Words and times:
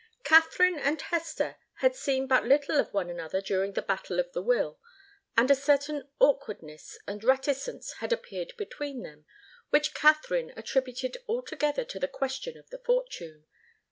Katharine 0.23 0.79
and 0.79 0.99
Hester 0.99 1.57
had 1.75 1.95
seen 1.95 2.25
but 2.25 2.43
little 2.43 2.79
of 2.79 2.91
one 2.91 3.07
another 3.07 3.39
during 3.39 3.73
the 3.73 3.83
battle 3.83 4.19
of 4.19 4.31
the 4.31 4.41
will, 4.41 4.79
and 5.37 5.51
a 5.51 5.55
certain 5.55 6.09
awkwardness 6.19 6.97
and 7.05 7.23
reticence 7.23 7.93
had 7.99 8.11
appeared 8.11 8.57
between 8.57 9.03
them, 9.03 9.27
which 9.69 9.93
Katharine 9.93 10.53
attributed 10.57 11.17
altogether 11.29 11.85
to 11.85 11.99
the 11.99 12.07
question 12.07 12.57
of 12.57 12.67
the 12.71 12.79
fortune. 12.79 13.45